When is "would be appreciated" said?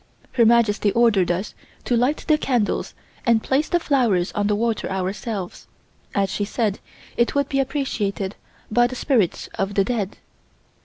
7.35-8.35